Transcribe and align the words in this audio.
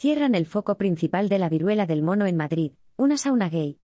Cierran 0.00 0.34
el 0.34 0.46
foco 0.46 0.78
principal 0.78 1.28
de 1.28 1.38
la 1.38 1.50
viruela 1.50 1.84
del 1.84 2.00
mono 2.00 2.24
en 2.24 2.34
Madrid, 2.34 2.72
una 2.96 3.18
sauna 3.18 3.50
gay. 3.50 3.80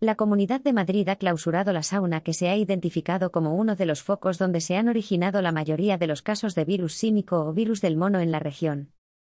La 0.00 0.16
Comunidad 0.16 0.60
de 0.60 0.72
Madrid 0.72 1.08
ha 1.08 1.14
clausurado 1.14 1.72
la 1.72 1.84
sauna 1.84 2.22
que 2.22 2.34
se 2.34 2.48
ha 2.48 2.56
identificado 2.56 3.30
como 3.30 3.54
uno 3.54 3.76
de 3.76 3.86
los 3.86 4.02
focos 4.02 4.36
donde 4.36 4.60
se 4.60 4.76
han 4.76 4.88
originado 4.88 5.40
la 5.42 5.52
mayoría 5.52 5.96
de 5.96 6.08
los 6.08 6.22
casos 6.22 6.56
de 6.56 6.64
virus 6.64 6.94
símico 6.94 7.44
o 7.46 7.52
virus 7.52 7.80
del 7.80 7.96
mono 7.96 8.18
en 8.18 8.32
la 8.32 8.40
región. 8.40 8.90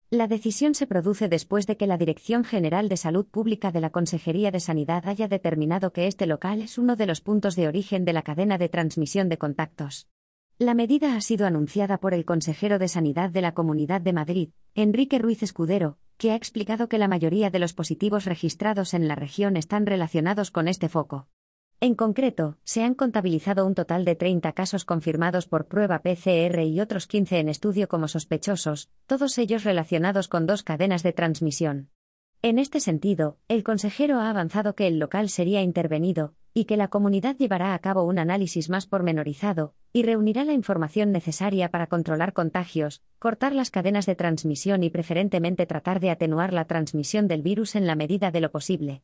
La 0.09 0.27
decisión 0.27 0.75
se 0.75 0.87
produce 0.87 1.29
después 1.29 1.67
de 1.67 1.77
que 1.77 1.87
la 1.87 1.97
Dirección 1.97 2.43
General 2.43 2.89
de 2.89 2.97
Salud 2.97 3.25
Pública 3.25 3.71
de 3.71 3.79
la 3.79 3.91
Consejería 3.91 4.52
de 4.52 4.59
Sanidad 4.59 5.07
haya 5.07 5.29
determinado 5.29 5.93
que 5.93 6.05
este 6.05 6.25
local 6.25 6.61
es 6.61 6.77
uno 6.77 6.97
de 6.97 7.05
los 7.05 7.21
puntos 7.21 7.55
de 7.55 7.70
origen 7.70 8.04
de 8.04 8.11
la 8.11 8.23
cadena 8.23 8.57
de 8.57 8.67
transmisión 8.67 9.29
de 9.29 9.38
contactos. 9.38 10.09
La 10.59 10.73
medida 10.73 11.15
ha 11.15 11.21
sido 11.21 11.47
anunciada 11.47 11.97
por 11.97 12.13
el 12.13 12.25
consejero 12.25 12.77
de 12.77 12.89
Sanidad 12.89 13.29
de 13.29 13.39
la 13.39 13.54
Comunidad 13.54 14.02
de 14.02 14.11
Madrid, 14.11 14.49
Enrique 14.73 15.17
Ruiz 15.17 15.41
Escudero, 15.41 15.97
que 16.18 16.32
ha 16.32 16.36
explicado 16.36 16.89
que 16.89 16.97
la 16.97 17.07
mayoría 17.07 17.50
de 17.50 17.59
los 17.59 17.73
positivos 17.73 18.25
registrados 18.25 18.93
en 18.93 19.07
la 19.07 19.15
región 19.15 19.57
están 19.57 19.86
relacionados 19.86 20.51
con 20.51 20.68
este 20.68 20.89
foco. 20.89 21.28
En 21.82 21.93
concreto, 21.93 22.57
se 22.64 22.83
han 22.83 22.96
contabilizado 22.96 23.65
un 23.65 23.75
total 23.75 24.05
de 24.05 24.15
30 24.15 24.54
casos 24.54 24.86
confirmados 24.86 25.46
por 25.46 25.68
prueba 25.68 26.01
PCR 26.01 26.61
y 26.61 26.79
otros 26.79 27.05
15 27.05 27.39
en 27.39 27.50
estudio 27.50 27.89
como 27.89 28.07
sospechosos, 28.07 28.89
todos 29.07 29.38
ellos 29.38 29.64
relacionados 29.64 30.28
con 30.29 30.46
dos 30.46 30.64
cadenas 30.64 31.04
de 31.04 31.14
transmisión. 31.14 31.89
En 32.41 32.59
este 32.59 32.80
sentido, 32.80 33.38
el 33.47 33.63
consejero 33.63 34.19
ha 34.19 34.30
avanzado 34.30 34.75
que 34.75 34.88
el 34.88 35.00
local 35.00 35.30
sería 35.30 35.61
intervenido, 35.61 36.33
y 36.58 36.66
que 36.66 36.77
la 36.77 36.88
comunidad 36.88 37.36
llevará 37.36 37.73
a 37.73 37.80
cabo 37.80 38.03
un 38.03 38.17
análisis 38.17 38.69
más 38.69 38.88
pormenorizado, 38.88 39.75
y 39.91 40.03
reunirá 40.03 40.45
la 40.45 40.53
información 40.53 41.11
necesaria 41.11 41.69
para 41.69 41.88
controlar 41.88 42.31
contagios, 42.31 43.03
cortar 43.19 43.53
las 43.53 43.72
cadenas 43.72 44.05
de 44.05 44.16
transmisión 44.16 44.81
y 44.81 44.89
preferentemente 44.89 45.66
tratar 45.66 45.99
de 45.99 46.11
atenuar 46.11 46.53
la 46.53 46.63
transmisión 46.63 47.27
del 47.27 47.41
virus 47.41 47.75
en 47.75 47.86
la 47.86 47.95
medida 47.95 48.31
de 48.31 48.39
lo 48.39 48.52
posible. 48.52 49.03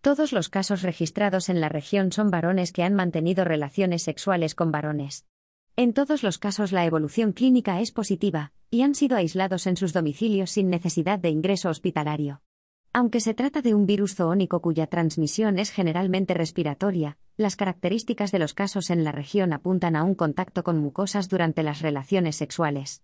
Todos 0.00 0.32
los 0.32 0.48
casos 0.48 0.82
registrados 0.82 1.48
en 1.48 1.60
la 1.60 1.68
región 1.68 2.12
son 2.12 2.30
varones 2.30 2.70
que 2.70 2.84
han 2.84 2.94
mantenido 2.94 3.44
relaciones 3.44 4.04
sexuales 4.04 4.54
con 4.54 4.70
varones. 4.70 5.26
En 5.74 5.94
todos 5.94 6.22
los 6.22 6.38
casos 6.38 6.70
la 6.70 6.86
evolución 6.86 7.32
clínica 7.32 7.80
es 7.80 7.90
positiva, 7.90 8.52
y 8.70 8.82
han 8.82 8.94
sido 8.94 9.16
aislados 9.16 9.66
en 9.66 9.76
sus 9.76 9.92
domicilios 9.92 10.52
sin 10.52 10.70
necesidad 10.70 11.18
de 11.18 11.30
ingreso 11.30 11.68
hospitalario. 11.68 12.42
Aunque 12.94 13.20
se 13.20 13.32
trata 13.32 13.62
de 13.62 13.74
un 13.74 13.86
virus 13.86 14.16
zoónico 14.16 14.60
cuya 14.60 14.86
transmisión 14.86 15.58
es 15.58 15.70
generalmente 15.70 16.34
respiratoria, 16.34 17.16
las 17.38 17.56
características 17.56 18.32
de 18.32 18.38
los 18.38 18.52
casos 18.52 18.90
en 18.90 19.02
la 19.02 19.12
región 19.12 19.54
apuntan 19.54 19.96
a 19.96 20.04
un 20.04 20.14
contacto 20.14 20.62
con 20.62 20.78
mucosas 20.78 21.30
durante 21.30 21.62
las 21.62 21.80
relaciones 21.80 22.36
sexuales. 22.36 23.02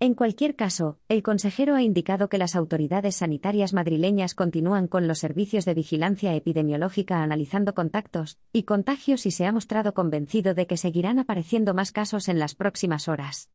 En 0.00 0.14
cualquier 0.14 0.56
caso, 0.56 0.98
el 1.08 1.22
consejero 1.22 1.76
ha 1.76 1.82
indicado 1.82 2.28
que 2.28 2.38
las 2.38 2.56
autoridades 2.56 3.16
sanitarias 3.16 3.72
madrileñas 3.74 4.34
continúan 4.34 4.88
con 4.88 5.06
los 5.06 5.20
servicios 5.20 5.64
de 5.64 5.74
vigilancia 5.74 6.34
epidemiológica 6.34 7.22
analizando 7.22 7.74
contactos 7.74 8.38
y 8.52 8.64
contagios 8.64 9.24
y 9.24 9.30
se 9.30 9.46
ha 9.46 9.52
mostrado 9.52 9.94
convencido 9.94 10.54
de 10.54 10.66
que 10.66 10.76
seguirán 10.76 11.20
apareciendo 11.20 11.74
más 11.74 11.92
casos 11.92 12.28
en 12.28 12.40
las 12.40 12.56
próximas 12.56 13.06
horas. 13.06 13.46